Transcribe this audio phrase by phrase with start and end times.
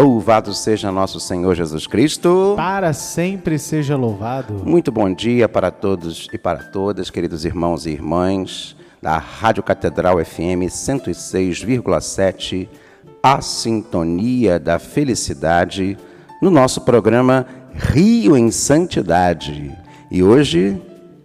[0.00, 2.54] Louvado seja nosso Senhor Jesus Cristo.
[2.56, 4.62] Para sempre seja louvado.
[4.64, 10.16] Muito bom dia para todos e para todas, queridos irmãos e irmãs da Rádio Catedral
[10.24, 12.66] FM 106,7,
[13.22, 15.98] a sintonia da felicidade,
[16.40, 19.70] no nosso programa Rio em Santidade.
[20.10, 20.80] E hoje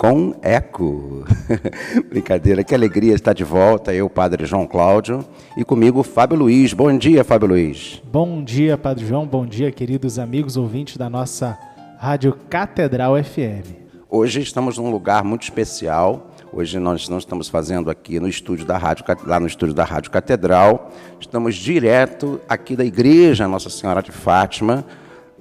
[0.05, 1.26] com eco.
[2.08, 3.91] Brincadeira, que alegria estar de volta.
[3.91, 5.26] Eu, Padre João Cláudio,
[5.58, 6.73] e comigo Fábio Luiz.
[6.73, 8.04] Bom dia, Fábio Luiz.
[8.05, 9.26] Bom dia, Padre João.
[9.26, 11.58] Bom dia, queridos amigos ouvintes da nossa
[11.98, 13.68] Rádio Catedral FM.
[14.08, 16.30] Hoje estamos num lugar muito especial.
[16.53, 20.12] Hoje nós não estamos fazendo aqui no estúdio da rádio, lá no estúdio da Rádio
[20.12, 20.92] Catedral.
[21.20, 24.86] Estamos direto aqui da igreja Nossa Senhora de Fátima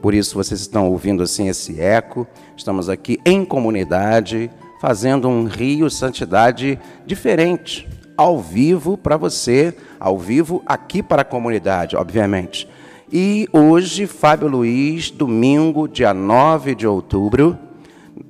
[0.05, 2.27] por isso vocês estão ouvindo assim esse eco.
[2.55, 10.63] Estamos aqui em comunidade, fazendo um Rio Santidade diferente, ao vivo para você, ao vivo
[10.67, 12.69] aqui para a comunidade, obviamente.
[13.11, 17.59] E hoje, Fábio Luiz, domingo, dia 9 de outubro,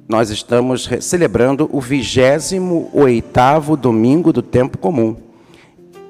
[0.09, 5.17] nós estamos celebrando o 28º domingo do tempo comum.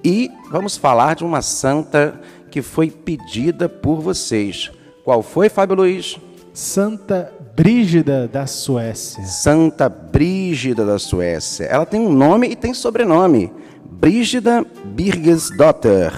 [0.05, 4.71] E vamos falar de uma santa que foi pedida por vocês.
[5.05, 6.19] Qual foi, Fábio Luiz?
[6.55, 9.23] Santa Brígida da Suécia.
[9.27, 11.65] Santa Brígida da Suécia.
[11.65, 13.53] Ela tem um nome e tem sobrenome.
[13.85, 16.11] Brígida Birgesdotter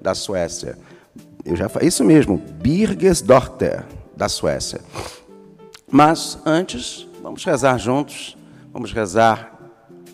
[0.00, 0.76] da Suécia.
[1.44, 3.84] Eu já isso mesmo, Birgesdotter
[4.16, 4.80] da Suécia.
[5.88, 8.36] Mas antes, vamos rezar juntos.
[8.72, 9.56] Vamos rezar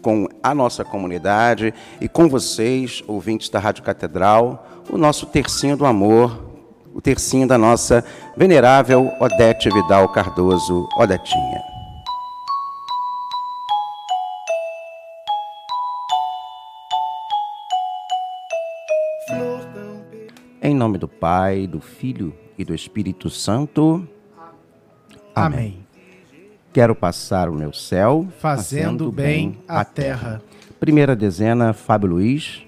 [0.03, 5.87] com a nossa comunidade e com vocês, ouvintes da Rádio Catedral, o nosso tercinho do
[5.87, 6.48] amor
[6.99, 8.05] o tercinho da nossa
[8.37, 11.63] venerável Odete Vidal Cardoso, Odetinha.
[20.61, 24.05] Em nome do Pai, do Filho e do Espírito Santo.
[25.33, 25.57] Amém.
[25.57, 25.87] Amém.
[26.73, 30.43] Quero passar o meu céu fazendo, fazendo bem a terra.
[30.81, 32.68] Primeira dezena, Fábio Luiz.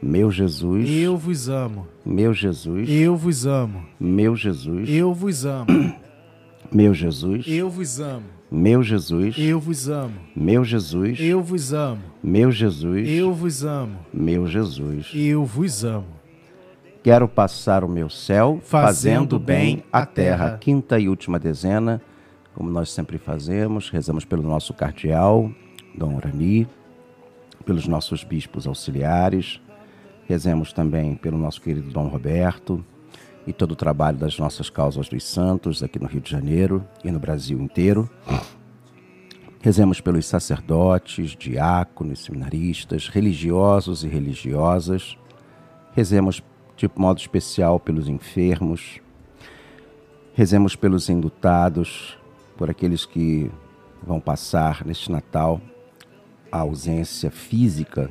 [0.00, 1.86] Meu Jesus, eu vos amo.
[2.04, 3.84] Meu Jesus, eu vos amo.
[3.98, 5.66] Meu Jesus, eu vos amo.
[6.72, 8.22] Meu Jesus, eu vos amo.
[8.50, 10.14] Meu Jesus, eu vos amo.
[10.36, 12.02] Meu Jesus, eu vos amo.
[12.22, 13.98] Meu Jesus, eu vos amo.
[14.12, 16.06] Meu Jesus, eu vos amo.
[17.02, 20.46] Quero passar o meu céu fazendo, bem a terra.
[20.46, 20.58] terra.
[20.58, 22.00] Quinta e última dezena,
[22.54, 25.50] como nós sempre fazemos, rezamos pelo nosso cardeal,
[25.96, 26.68] Dom Urani,
[27.64, 29.60] pelos nossos bispos auxiliares,
[30.28, 32.84] Rezemos também pelo nosso querido Dom Roberto
[33.46, 37.10] e todo o trabalho das nossas causas dos santos aqui no Rio de Janeiro e
[37.10, 38.10] no Brasil inteiro.
[39.62, 45.16] Rezemos pelos sacerdotes, diáconos, seminaristas, religiosos e religiosas.
[45.94, 46.42] Rezemos
[46.76, 49.00] de modo especial pelos enfermos.
[50.34, 52.18] Rezemos pelos indutados,
[52.54, 53.50] por aqueles que
[54.02, 55.58] vão passar neste Natal
[56.52, 58.10] a ausência física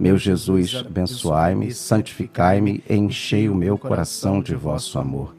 [0.00, 5.36] Meu Jesus, abençoai-me, santificai-me, enchei o meu coração de vosso amor.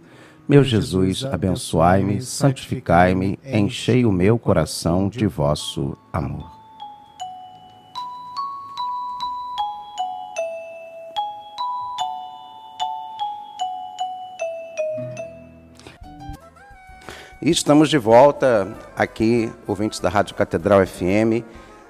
[0.48, 6.48] Meu Jesus, abençoai-me, santificai-me, enchei o meu coração de vosso amor.
[17.42, 21.44] E estamos de volta aqui, ouvintes da Rádio Catedral FM.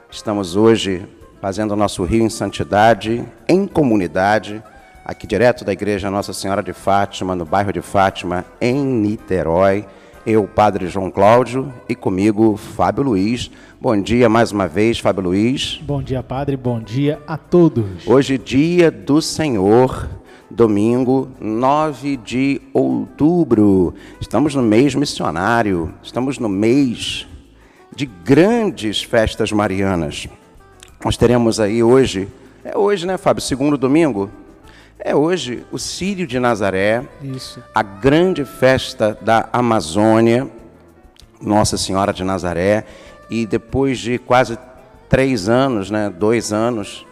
[0.10, 1.06] Estamos hoje
[1.42, 4.62] fazendo o nosso Rio em Santidade, em comunidade,
[5.04, 9.84] aqui direto da Igreja Nossa Senhora de Fátima, no bairro de Fátima, em Niterói.
[10.24, 13.50] Eu, Padre João Cláudio, e comigo, Fábio Luiz.
[13.82, 15.82] Bom dia mais uma vez, Fábio Luiz.
[15.82, 16.56] Bom dia, Padre.
[16.56, 18.06] Bom dia a todos.
[18.06, 20.08] Hoje, dia do Senhor,
[20.48, 23.96] domingo 9 de outubro.
[24.20, 27.26] Estamos no mês missionário, estamos no mês
[27.96, 30.30] de grandes festas marianas.
[31.04, 32.28] Nós teremos aí hoje,
[32.64, 33.42] é hoje, né, Fábio?
[33.42, 34.30] Segundo domingo?
[35.00, 37.60] É hoje o Sírio de Nazaré, Isso.
[37.74, 40.48] a grande festa da Amazônia,
[41.42, 42.86] Nossa Senhora de Nazaré,
[43.32, 44.60] e depois de quase
[45.10, 47.04] três anos, né, dois anos,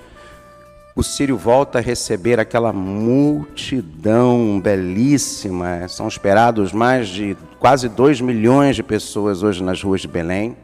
[0.95, 5.87] o Sírio volta a receber aquela multidão belíssima.
[5.87, 10.55] São esperados mais de quase dois milhões de pessoas hoje nas ruas de Belém.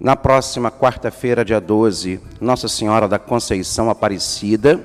[0.00, 4.80] Na próxima quarta-feira, dia 12, Nossa Senhora da Conceição Aparecida,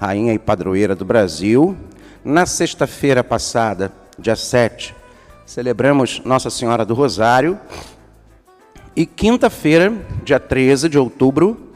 [0.00, 1.76] rainha e padroeira do Brasil.
[2.24, 4.96] Na sexta-feira passada, dia 7,
[5.44, 7.60] celebramos Nossa Senhora do Rosário.
[8.96, 9.92] E quinta-feira,
[10.24, 11.74] dia 13 de outubro,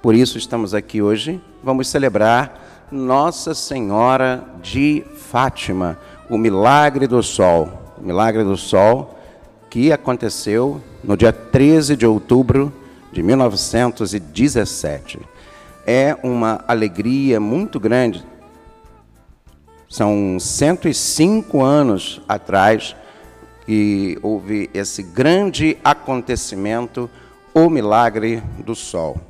[0.00, 5.98] por isso estamos aqui hoje, vamos celebrar Nossa Senhora de Fátima,
[6.30, 7.96] o milagre do sol.
[7.98, 9.15] O milagre do sol
[9.76, 12.72] que aconteceu no dia 13 de outubro
[13.12, 15.20] de 1917.
[15.86, 18.24] É uma alegria muito grande.
[19.86, 22.96] São 105 anos atrás
[23.66, 27.10] que houve esse grande acontecimento,
[27.52, 29.20] o milagre do sol.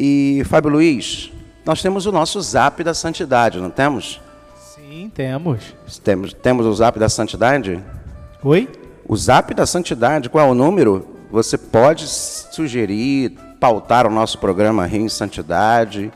[0.00, 1.30] E, Fábio Luiz,
[1.66, 4.22] nós temos o nosso Zap da Santidade, não temos?
[4.74, 5.74] Sim, temos.
[6.02, 7.78] Temos, temos o Zap da Santidade?
[8.42, 8.70] Oi?
[9.08, 11.06] O Zap da Santidade, qual é o número?
[11.30, 13.30] Você pode sugerir,
[13.60, 16.10] pautar o nosso programa Rio em Santidade.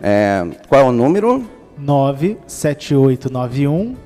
[0.00, 1.44] É, qual é o número?
[1.76, 3.96] 97891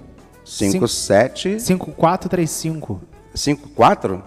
[0.43, 3.03] 57 5435.
[3.35, 4.23] 54?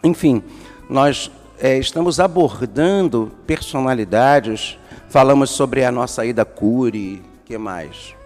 [0.02, 0.42] Enfim,
[0.90, 4.76] nós é, estamos abordando personalidades.
[5.08, 7.22] Falamos sobre a nossa ida Cury.
[7.44, 8.16] que mais?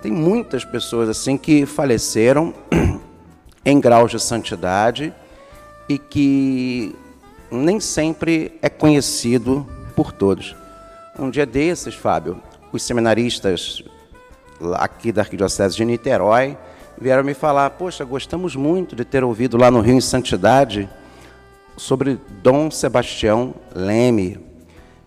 [0.00, 2.54] Tem muitas pessoas assim que faleceram
[3.66, 5.12] em graus de santidade
[5.88, 6.94] e que
[7.50, 10.56] nem sempre é conhecido por todos.
[11.18, 12.40] Um dia desses, Fábio,
[12.72, 13.82] os seminaristas
[14.74, 16.56] aqui da Arquidiocese de Niterói
[16.98, 20.88] vieram me falar: Poxa, gostamos muito de ter ouvido lá no Rio em Santidade
[21.76, 24.38] sobre Dom Sebastião Leme,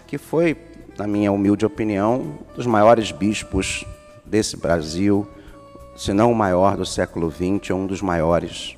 [0.06, 0.56] que foi
[0.98, 3.86] na minha humilde opinião, um dos maiores bispos
[4.26, 5.28] desse Brasil,
[5.96, 8.77] se não o maior do século XX, um dos maiores,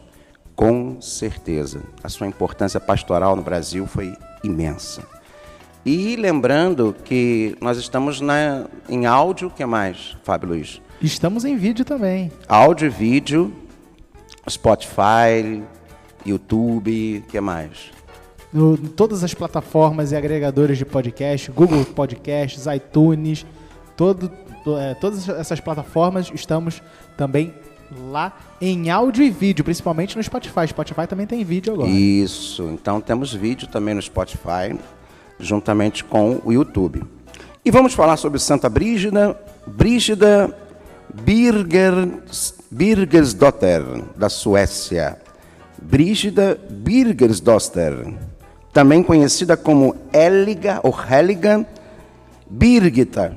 [0.59, 1.81] com certeza.
[2.03, 4.13] A sua importância pastoral no Brasil foi
[4.43, 5.01] imensa.
[5.85, 10.81] E lembrando que nós estamos na, em áudio, o que mais, Fábio Luiz?
[11.01, 12.29] Estamos em vídeo também.
[12.45, 13.53] Áudio e vídeo,
[14.49, 15.63] Spotify,
[16.25, 17.91] YouTube, o que mais?
[18.51, 23.45] No, em todas as plataformas e agregadores de podcast, Google Podcasts, iTunes,
[23.95, 24.29] todo,
[24.77, 26.83] é, todas essas plataformas estamos
[27.15, 27.53] também
[27.91, 30.67] lá em áudio e vídeo, principalmente no Spotify.
[30.67, 31.89] Spotify também tem vídeo agora.
[31.89, 34.77] Isso, então temos vídeo também no Spotify,
[35.39, 37.03] juntamente com o YouTube.
[37.63, 40.55] E vamos falar sobre Santa Brígida, Brígida
[41.23, 43.83] Birgers, Birgersdotter,
[44.15, 45.17] da Suécia.
[45.81, 48.13] Brígida Birgersdotter
[48.71, 51.65] também conhecida como Heliga ou Heliga
[52.49, 53.35] Birgita.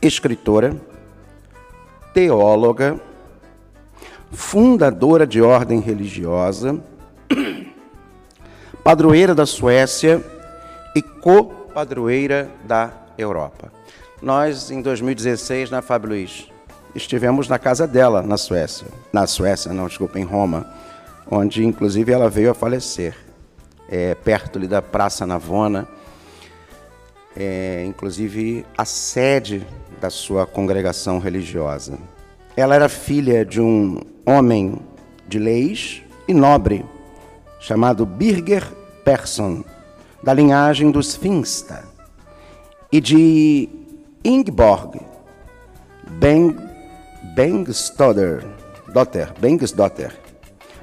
[0.00, 0.76] escritora,
[2.14, 3.00] teóloga,
[4.30, 6.80] fundadora de ordem religiosa,
[8.84, 10.24] padroeira da Suécia
[10.94, 13.72] e co-padroeira da Europa.
[14.22, 16.46] Nós, em 2016, na Fábio Luiz,
[16.94, 18.86] estivemos na casa dela, na Suécia.
[19.12, 20.72] Na Suécia, não, desculpa, em Roma,
[21.28, 23.16] onde inclusive ela veio a falecer,
[23.88, 25.95] é, perto ali da Praça Navona,
[27.36, 29.66] é, inclusive a sede
[30.00, 31.98] da sua congregação religiosa.
[32.56, 34.78] Ela era filha de um homem
[35.28, 36.84] de leis e nobre,
[37.60, 38.66] chamado Birger
[39.04, 39.62] Persson,
[40.22, 41.84] da linhagem dos Finsta,
[42.90, 43.68] e de
[44.24, 45.00] Ingborg
[46.18, 46.56] Ben
[47.34, 48.46] Bengtsdotter,
[48.92, 50.18] Dotter, Bengtsdotter,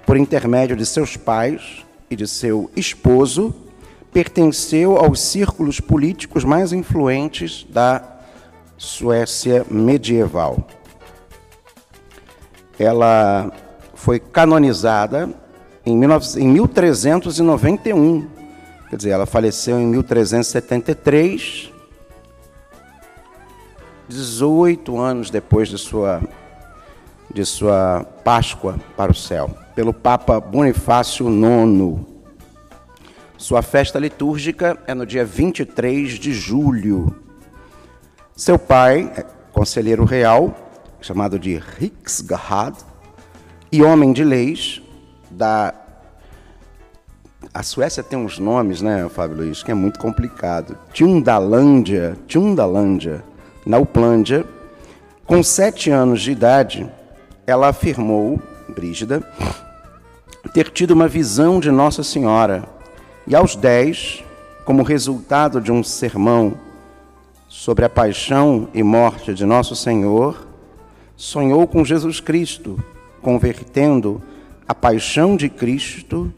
[0.06, 3.56] por intermédio de seus pais e de seu esposo,
[4.14, 8.04] pertenceu aos círculos políticos mais influentes da
[8.78, 10.68] Suécia medieval.
[12.78, 13.52] Ela
[13.96, 15.30] foi canonizada
[15.86, 18.28] em 1391,
[18.90, 21.72] quer dizer, ela faleceu em 1373,
[24.08, 26.22] 18 anos depois de sua
[27.34, 32.13] de sua Páscoa para o céu, pelo Papa Bonifácio IX.
[33.44, 37.14] Sua festa litúrgica é no dia 23 de julho.
[38.38, 40.56] Seu pai, é conselheiro real,
[41.02, 42.78] chamado de Riksgahad,
[43.70, 44.82] e homem de leis
[45.30, 45.74] da
[47.54, 50.78] a Suécia tem uns nomes, né, Fábio Luiz, que é muito complicado.
[50.94, 53.26] Tundalândia, Tundalândia,
[53.66, 54.46] na Uplândia,
[55.26, 56.90] com sete anos de idade,
[57.46, 59.22] ela afirmou, Brígida,
[60.54, 62.72] ter tido uma visão de Nossa Senhora.
[63.26, 64.22] E aos dez,
[64.66, 66.58] como resultado de um sermão
[67.48, 70.46] sobre a paixão e morte de Nosso Senhor,
[71.16, 72.84] sonhou com Jesus Cristo,
[73.22, 74.22] convertendo
[74.68, 76.34] a paixão de Cristo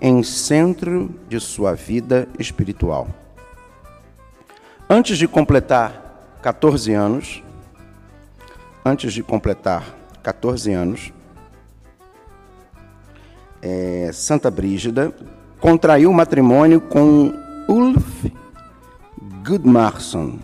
[0.00, 3.06] em centro de sua vida espiritual.
[4.90, 7.44] Antes de completar 14 anos,
[8.84, 11.12] antes de completar 14 anos,
[13.62, 15.14] é, Santa Brígida
[15.64, 17.32] contraiu matrimônio com
[17.66, 18.26] Ulf
[19.42, 20.38] Gudmarsson.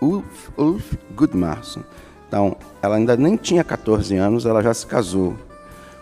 [0.00, 1.82] Ulf, Ulf Gudmarsson.
[2.28, 5.34] Então, ela ainda nem tinha 14 anos, ela já se casou.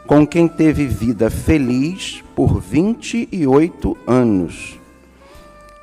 [0.06, 4.78] Com quem teve vida feliz por 28 anos.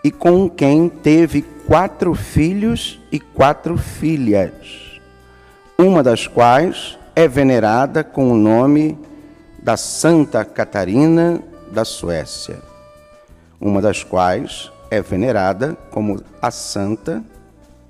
[0.04, 5.02] E com quem teve quatro filhos e quatro filhas.
[5.76, 8.96] Uma das quais é venerada com o nome
[9.64, 12.60] da Santa Catarina da Suécia,
[13.60, 17.24] uma das quais é venerada como a Santa,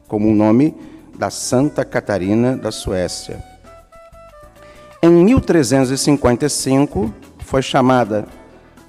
[0.08, 0.76] como o nome
[1.18, 3.44] da Santa Catarina da Suécia.
[5.02, 8.26] Em 1355, foi chamada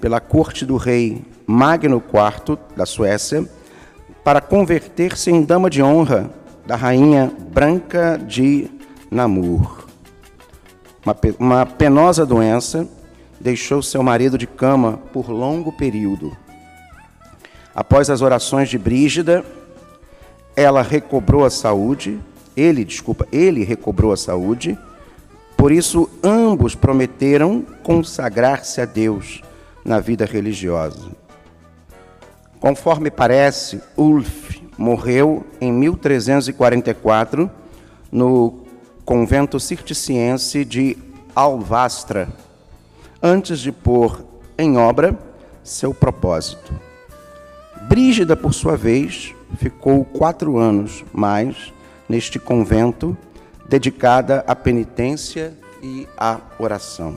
[0.01, 3.47] pela corte do rei Magno IV da Suécia
[4.23, 6.29] para converter-se em dama de honra
[6.65, 8.69] da rainha Branca de
[9.09, 9.87] Namur
[11.07, 12.87] uma, uma penosa doença
[13.39, 16.35] deixou seu marido de cama por longo período.
[17.77, 19.45] Após as orações de Brígida,
[20.55, 22.19] ela recobrou a saúde,
[22.55, 24.75] ele, desculpa, ele recobrou a saúde.
[25.55, 29.43] Por isso, ambos prometeram consagrar-se a Deus
[29.85, 31.11] na vida religiosa.
[32.59, 37.47] Conforme parece, Ulf morreu em 1344
[38.11, 38.65] no
[39.05, 40.97] convento cirticiense de
[41.35, 42.27] Alvastra,
[43.21, 44.25] antes de pôr
[44.57, 45.15] em obra
[45.63, 46.86] seu propósito.
[47.87, 51.73] Brígida, por sua vez, ficou quatro anos mais
[52.09, 53.17] neste convento,
[53.65, 57.15] dedicada à penitência e à oração.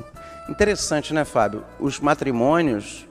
[0.49, 1.65] Interessante, né, Fábio?
[1.81, 3.05] Os matrimônios,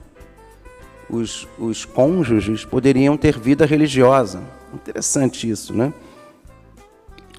[1.10, 4.42] os, os cônjuges poderiam ter vida religiosa.
[4.72, 5.92] Interessante isso, né?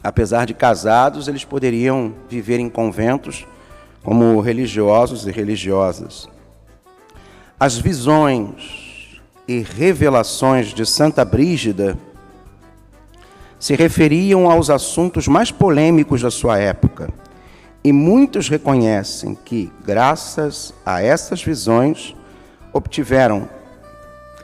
[0.04, 3.48] Apesar de casados, eles poderiam viver em conventos
[4.04, 6.30] como religiosos e religiosas.
[7.60, 8.91] As visões
[9.48, 11.98] e revelações de Santa Brígida
[13.60, 17.10] se referiam aos assuntos mais polêmicos da sua época.
[17.84, 22.16] E muitos reconhecem que, graças a essas visões,
[22.74, 23.48] obtiveram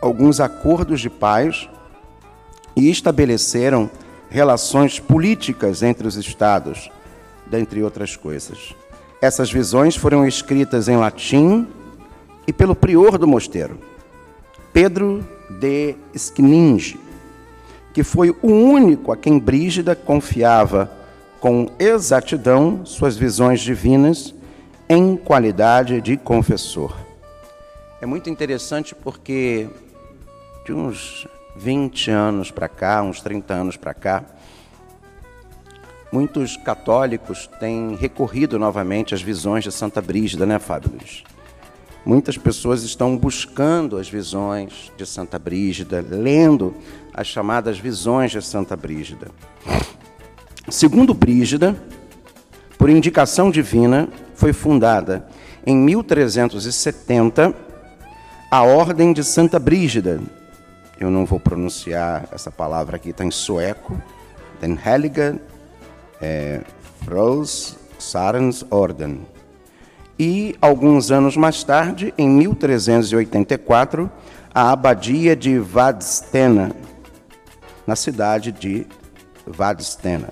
[0.02, 1.70] alguns acordos de paz
[2.76, 3.90] e estabeleceram
[4.30, 6.92] relações políticas entre os estados,
[7.46, 8.76] dentre outras coisas.
[9.22, 11.68] Essas visões foram escritas em latim
[12.46, 13.80] e pelo prior do mosteiro,
[14.74, 17.00] Pedro de Skninge,
[17.94, 20.92] que foi o único a quem Brígida confiava
[21.40, 24.34] com exatidão suas visões divinas
[24.90, 26.96] em qualidade de confessor.
[28.02, 29.68] É muito interessante porque
[30.66, 34.24] de uns 20 anos para cá, uns 30 anos para cá,
[36.12, 41.24] muitos católicos têm recorrido novamente às visões de Santa Brígida, né, Fábio Luiz?
[42.08, 46.74] Muitas pessoas estão buscando as visões de Santa Brígida, lendo
[47.14, 49.28] as chamadas visões de Santa Brígida.
[50.70, 51.76] Segundo Brígida,
[52.78, 55.28] por indicação divina, foi fundada
[55.66, 57.54] em 1370
[58.50, 60.22] a Ordem de Santa Brígida.
[60.98, 64.02] Eu não vou pronunciar essa palavra aqui, está em sueco.
[64.62, 65.42] Den Heiligen
[66.22, 66.62] é,
[67.04, 69.26] Fros Sarens Orden.
[70.20, 74.10] E, alguns anos mais tarde, em 1384,
[74.52, 76.72] a abadia de Vadstena,
[77.86, 78.88] na cidade de
[79.46, 80.30] Vadstena.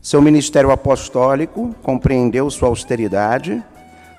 [0.00, 3.60] Seu ministério apostólico compreendeu sua austeridade,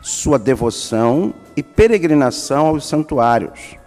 [0.01, 3.77] sua devoção e peregrinação aos santuários,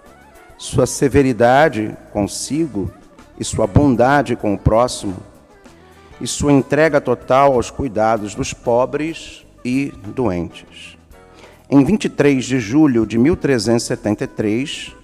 [0.57, 2.90] sua severidade consigo
[3.38, 5.16] e sua bondade com o próximo,
[6.18, 10.97] e sua entrega total aos cuidados dos pobres e doentes.
[11.71, 14.97] Em 23 de julho de 1373,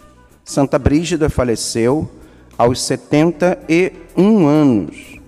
[0.45, 2.11] Santa Brígida faleceu
[2.57, 5.21] aos 71 anos,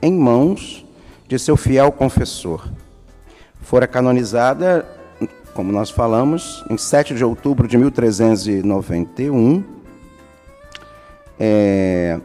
[0.00, 0.84] em mãos
[1.28, 2.68] de seu fiel confessor.
[3.60, 4.86] Fora canonizada,
[5.54, 9.62] como nós falamos, em 7 de outubro de 1391,
[11.38, 12.20] é,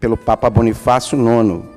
[0.00, 1.75] pelo Papa Bonifácio IX.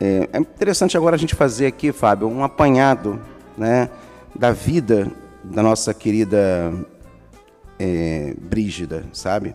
[0.00, 3.20] É, é interessante agora a gente fazer aqui, Fábio, um apanhado
[3.56, 3.88] né,
[4.34, 5.10] da vida
[5.42, 6.72] da nossa querida
[7.78, 9.54] é, Brígida, sabe?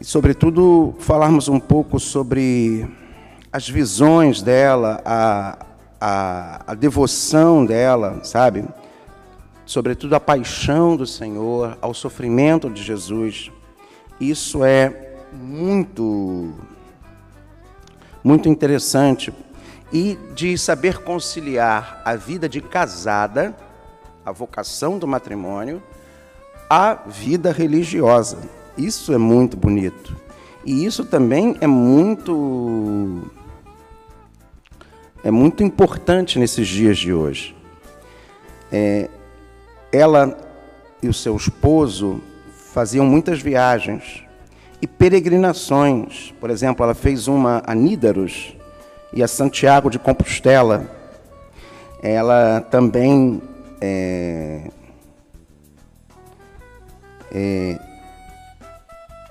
[0.00, 2.86] E, sobretudo, falarmos um pouco sobre
[3.52, 5.66] as visões dela, a,
[6.00, 8.64] a, a devoção dela, sabe?
[9.64, 13.50] Sobretudo a paixão do Senhor, ao sofrimento de Jesus.
[14.20, 16.52] Isso é muito,
[18.24, 19.32] muito interessante.
[19.92, 23.54] E de saber conciliar a vida de casada,
[24.24, 25.80] a vocação do matrimônio,
[26.68, 28.38] a vida religiosa.
[28.76, 30.16] Isso é muito bonito.
[30.64, 33.30] E isso também é muito
[35.22, 37.54] é muito importante nesses dias de hoje.
[38.72, 39.08] É,
[39.92, 40.36] ela
[41.02, 42.20] e o seu esposo
[42.72, 44.23] faziam muitas viagens
[44.84, 46.34] e peregrinações.
[46.38, 48.54] Por exemplo, ela fez uma a Nídaros
[49.14, 50.90] e a Santiago de Compostela.
[52.02, 53.40] Ela também
[53.80, 54.68] é,
[57.32, 57.78] é,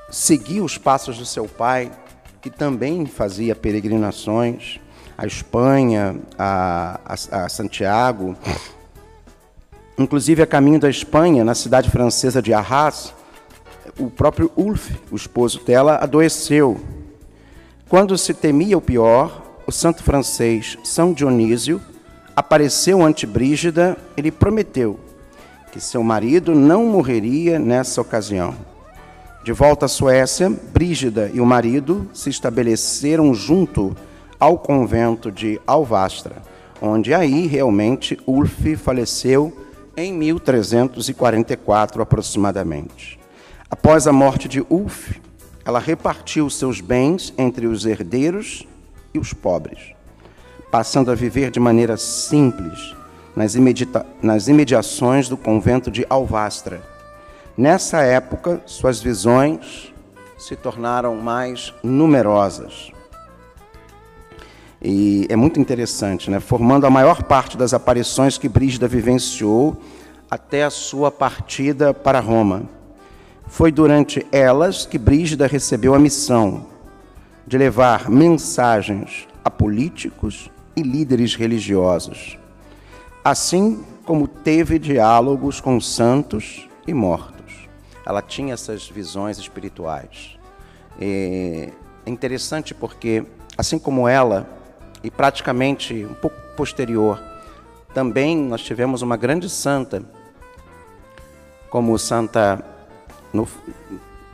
[0.09, 1.91] seguir os passos do seu pai,
[2.41, 4.79] que também fazia peregrinações
[5.15, 8.35] à Espanha, a, a, a Santiago,
[9.99, 13.13] inclusive a caminho da Espanha, na cidade francesa de Arras,
[13.97, 16.79] o próprio Ulf, o esposo dela, adoeceu.
[17.88, 21.82] Quando se temia o pior, o santo francês São Dionísio
[22.36, 24.99] apareceu ante Brígida, ele prometeu
[25.71, 28.56] que seu marido não morreria nessa ocasião.
[29.43, 33.95] De volta à Suécia, Brígida e o marido se estabeleceram junto
[34.39, 36.41] ao convento de Alvastra,
[36.82, 39.51] onde aí realmente Ulf faleceu
[39.97, 43.22] em 1344 aproximadamente.
[43.73, 45.13] Após a morte de Ulf,
[45.65, 48.67] ela repartiu seus bens entre os herdeiros
[49.12, 49.95] e os pobres,
[50.69, 52.95] passando a viver de maneira simples
[53.36, 53.55] nas,
[54.21, 56.83] nas imediações do convento de Alvastra.
[57.57, 59.91] Nessa época, suas visões
[60.38, 62.91] se tornaram mais numerosas.
[64.83, 66.39] E é muito interessante, né?
[66.39, 69.81] formando a maior parte das aparições que Brígida vivenciou
[70.29, 72.83] até a sua partida para Roma.
[73.47, 76.67] Foi durante elas que Brígida recebeu a missão
[77.45, 82.38] de levar mensagens a políticos e líderes religiosos,
[83.23, 87.67] assim como teve diálogos com santos e mortos.
[88.06, 90.38] Ela tinha essas visões espirituais.
[90.99, 91.69] É
[92.06, 93.23] interessante porque,
[93.58, 94.47] assim como ela,
[95.03, 97.21] e praticamente um pouco posterior,
[97.93, 100.03] também nós tivemos uma grande santa,
[101.69, 102.63] como Santa,
[103.34, 103.48] no,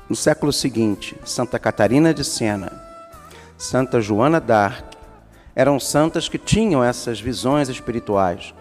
[0.09, 2.71] no século seguinte, Santa Catarina de Sena,
[3.57, 4.97] Santa Joana d'Arc,
[5.55, 8.53] eram santas que tinham essas visões espirituais.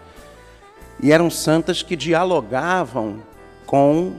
[1.01, 3.21] E eram santas que dialogavam
[3.65, 4.13] com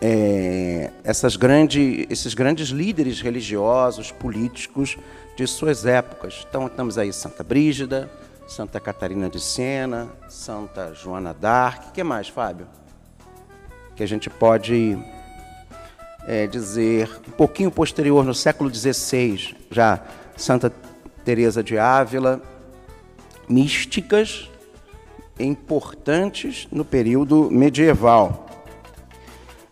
[0.00, 4.96] é, essas grande, esses grandes líderes religiosos, políticos
[5.36, 6.46] de suas épocas.
[6.48, 8.10] Então, estamos aí Santa Brígida,
[8.48, 11.88] Santa Catarina de Sena, Santa Joana d'Arc.
[11.88, 12.66] O que mais, Fábio?
[13.96, 14.98] Que a gente pode
[16.26, 20.00] é, dizer um pouquinho posterior, no século XVI, já
[20.36, 20.72] Santa
[21.24, 22.42] Teresa de Ávila,
[23.48, 24.50] místicas
[25.38, 28.46] importantes no período medieval.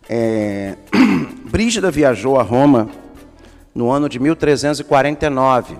[0.09, 0.75] É,
[1.45, 2.89] Brígida viajou a Roma
[3.73, 5.77] no ano de 1349,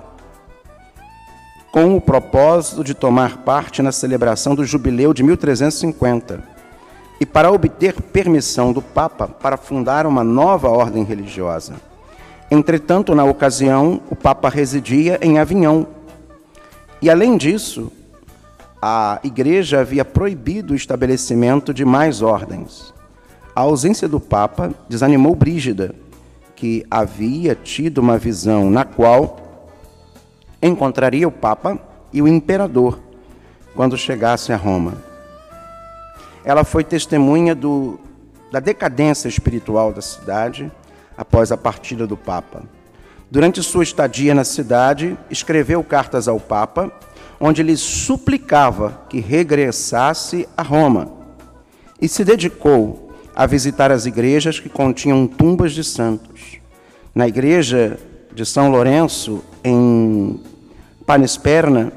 [1.71, 6.54] com o propósito de tomar parte na celebração do jubileu de 1350
[7.19, 11.75] e para obter permissão do Papa para fundar uma nova ordem religiosa.
[12.51, 15.85] Entretanto, na ocasião, o Papa residia em Avignon.
[17.01, 17.91] E, além disso,
[18.81, 22.93] a Igreja havia proibido o estabelecimento de mais ordens.
[23.55, 25.95] A ausência do Papa desanimou Brígida,
[26.55, 29.39] que havia tido uma visão na qual
[30.61, 31.79] encontraria o Papa
[32.13, 32.99] e o imperador
[33.75, 35.04] quando chegasse a Roma.
[36.45, 37.99] Ela foi testemunha do,
[38.51, 40.71] da decadência espiritual da cidade
[41.17, 42.63] após a partida do Papa.
[43.31, 46.91] Durante sua estadia na cidade, escreveu cartas ao Papa,
[47.39, 51.11] onde lhe suplicava que regressasse a Roma,
[51.99, 56.59] e se dedicou a visitar as igrejas que continham tumbas de santos.
[57.13, 57.97] Na igreja
[58.33, 60.39] de São Lourenço, em
[61.05, 61.91] Panisperna,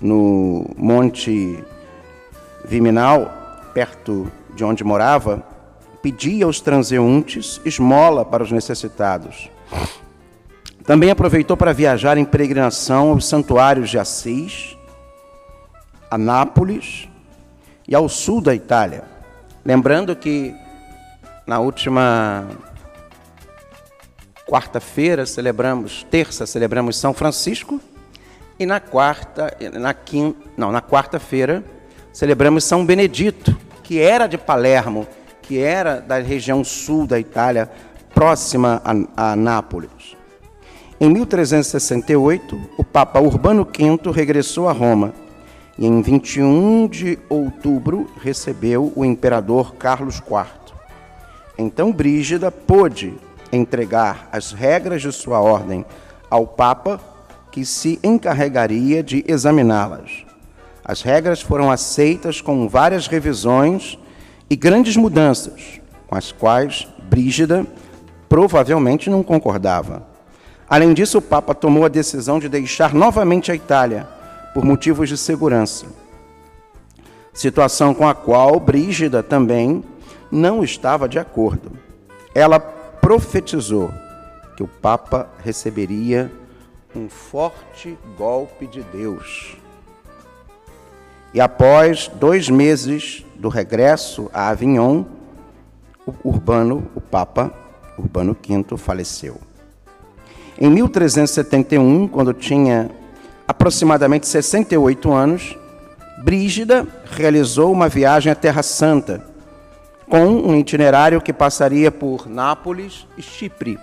[0.00, 1.62] no Monte
[2.64, 3.41] Viminal,
[3.74, 5.42] perto de onde morava,
[6.02, 9.48] pedia aos transeuntes esmola para os necessitados.
[10.84, 14.76] Também aproveitou para viajar em peregrinação aos santuários de Assis,
[16.10, 17.08] a Nápoles
[17.86, 19.04] e ao sul da Itália.
[19.64, 20.54] Lembrando que
[21.46, 22.48] na última
[24.46, 27.80] quarta-feira celebramos, terça celebramos São Francisco
[28.58, 31.64] e na quarta, na quinta, não, na quarta-feira
[32.12, 35.06] celebramos São Benedito, que era de Palermo,
[35.40, 37.70] que era da região sul da Itália,
[38.14, 40.16] próxima a, a Nápoles.
[41.00, 45.12] Em 1368, o Papa Urbano V regressou a Roma
[45.76, 50.46] e em 21 de outubro recebeu o imperador Carlos IV.
[51.58, 53.14] Então Brígida pôde
[53.52, 55.84] entregar as regras de sua ordem
[56.30, 57.00] ao Papa,
[57.50, 60.24] que se encarregaria de examiná-las.
[60.84, 63.98] As regras foram aceitas com várias revisões
[64.50, 67.66] e grandes mudanças, com as quais Brígida
[68.28, 70.06] provavelmente não concordava.
[70.68, 74.08] Além disso, o Papa tomou a decisão de deixar novamente a Itália
[74.54, 75.86] por motivos de segurança.
[77.32, 79.84] Situação com a qual Brígida também
[80.30, 81.72] não estava de acordo.
[82.34, 83.92] Ela profetizou
[84.56, 86.30] que o Papa receberia
[86.94, 89.56] um forte golpe de Deus.
[91.34, 95.04] E após dois meses do regresso a Avignon,
[96.06, 97.52] o Urbano, o Papa
[97.98, 99.40] Urbano V, faleceu.
[100.58, 102.90] Em 1371, quando tinha
[103.48, 105.56] aproximadamente 68 anos,
[106.22, 109.26] Brígida realizou uma viagem à Terra Santa,
[110.08, 113.78] com um itinerário que passaria por Nápoles e Chipre.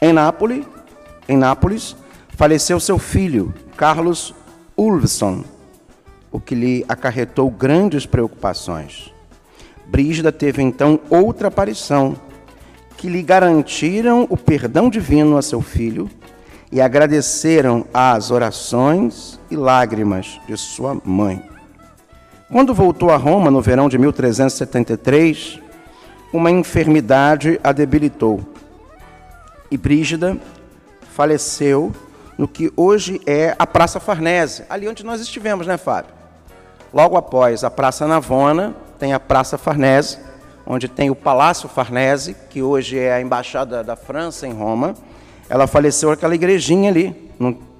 [0.00, 0.64] Em Nápoles,
[1.28, 1.96] em Nápoles
[2.30, 4.32] faleceu seu filho, Carlos
[4.76, 5.42] Ulfson,
[6.30, 9.12] o que lhe acarretou grandes preocupações.
[9.86, 12.16] Brígida teve então outra aparição,
[12.96, 16.10] que lhe garantiram o perdão divino a seu filho
[16.70, 21.42] e agradeceram as orações e lágrimas de sua mãe.
[22.50, 25.60] Quando voltou a Roma no verão de 1373,
[26.32, 28.40] uma enfermidade a debilitou
[29.70, 30.36] e Brígida
[31.14, 31.92] faleceu
[32.36, 36.17] no que hoje é a Praça Farnese, ali onde nós estivemos, né, Fábio?
[36.92, 40.18] Logo após a Praça Navona, tem a Praça Farnese,
[40.66, 44.94] onde tem o Palácio Farnese, que hoje é a Embaixada da França em Roma.
[45.50, 47.10] Ela faleceu naquela igrejinha ali,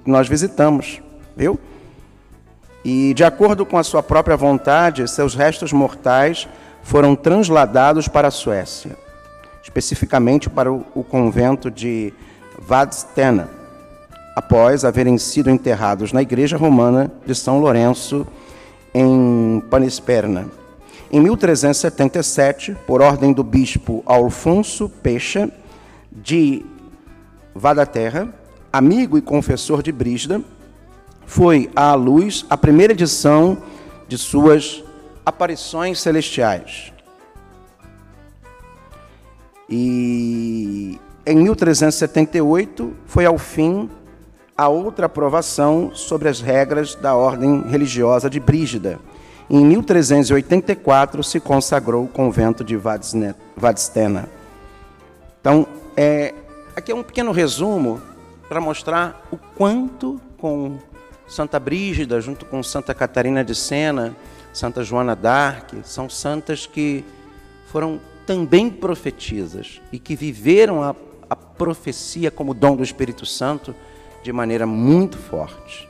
[0.03, 1.01] que nós visitamos,
[1.35, 1.59] viu?
[2.85, 6.47] E, de acordo com a sua própria vontade, seus restos mortais
[6.83, 8.95] foram transladados para a Suécia,
[9.63, 12.13] especificamente para o, o convento de
[12.57, 13.49] Vadstena,
[14.35, 18.25] após haverem sido enterrados na igreja romana de São Lourenço,
[18.93, 20.47] em Panisperna.
[21.11, 25.51] Em 1377, por ordem do bispo Alfonso Pecha,
[26.11, 26.65] de
[27.53, 28.33] Vadaterra,
[28.71, 30.41] amigo e confessor de Brígida,
[31.25, 33.57] foi à luz a primeira edição
[34.07, 34.83] de suas
[35.25, 36.91] aparições celestiais.
[39.69, 43.89] E em 1378 foi ao fim
[44.59, 48.99] a outra aprovação sobre as regras da ordem religiosa de Brígida.
[49.49, 54.27] Em 1384 se consagrou o convento de Vadstena.
[55.39, 56.33] Então, é,
[56.75, 58.01] aqui é um pequeno resumo
[58.49, 60.77] para mostrar o quanto com
[61.25, 64.13] Santa Brígida, junto com Santa Catarina de Sena,
[64.51, 67.05] Santa Joana d'Arc, são santas que
[67.67, 70.93] foram também profetisas e que viveram a,
[71.29, 73.73] a profecia como dom do Espírito Santo
[74.23, 75.87] de maneira muito forte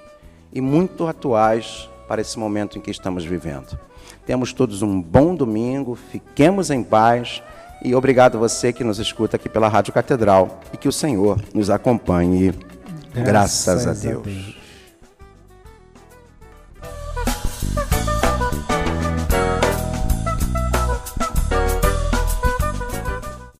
[0.52, 3.78] e muito atuais para esse momento em que estamos vivendo.
[4.26, 7.42] Temos todos um bom domingo, fiquemos em paz
[7.84, 11.42] e obrigado a você que nos escuta aqui pela Rádio Catedral e que o Senhor
[11.54, 12.54] nos acompanhe.
[13.13, 14.22] Graças, Graças a Deus.
[14.22, 14.59] A Deus.